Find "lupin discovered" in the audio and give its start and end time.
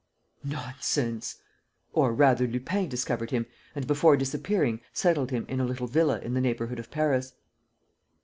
2.47-3.29